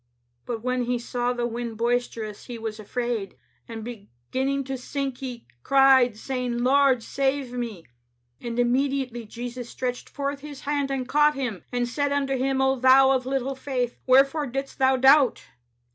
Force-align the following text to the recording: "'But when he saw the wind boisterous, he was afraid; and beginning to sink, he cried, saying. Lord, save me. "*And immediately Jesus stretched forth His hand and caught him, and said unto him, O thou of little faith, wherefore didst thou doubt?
"'But 0.47 0.63
when 0.63 0.85
he 0.85 0.97
saw 0.97 1.31
the 1.31 1.45
wind 1.45 1.77
boisterous, 1.77 2.45
he 2.45 2.57
was 2.57 2.79
afraid; 2.79 3.37
and 3.67 3.83
beginning 3.83 4.63
to 4.63 4.75
sink, 4.75 5.19
he 5.19 5.45
cried, 5.61 6.17
saying. 6.17 6.63
Lord, 6.63 7.03
save 7.03 7.53
me. 7.53 7.85
"*And 8.41 8.57
immediately 8.57 9.27
Jesus 9.27 9.69
stretched 9.69 10.09
forth 10.09 10.39
His 10.39 10.61
hand 10.61 10.89
and 10.89 11.07
caught 11.07 11.35
him, 11.35 11.63
and 11.71 11.87
said 11.87 12.11
unto 12.11 12.35
him, 12.35 12.61
O 12.63 12.77
thou 12.79 13.11
of 13.11 13.27
little 13.27 13.53
faith, 13.53 13.95
wherefore 14.07 14.47
didst 14.47 14.79
thou 14.79 14.97
doubt? 14.97 15.43